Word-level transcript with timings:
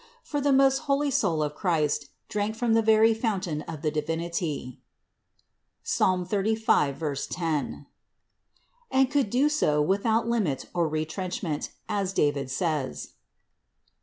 For 0.23 0.41
the 0.41 0.51
most 0.51 0.79
holy 0.89 1.11
soul 1.11 1.43
of 1.43 1.53
Christ 1.53 2.09
drank 2.27 2.55
from 2.55 2.73
the 2.73 2.81
very 2.81 3.13
fountain 3.13 3.61
of 3.67 3.83
the 3.83 3.91
Divinity 3.91 4.79
(Ps. 5.83 6.01
35, 6.27 7.19
10) 7.29 7.85
and 8.89 9.11
could 9.11 9.29
do 9.29 9.47
so 9.47 9.79
without 9.79 10.27
limit 10.27 10.65
or 10.73 10.87
retrenchment, 10.89 11.69
as 11.87 12.13
David 12.13 12.49
says 12.49 13.05
(Ps. 13.09 13.13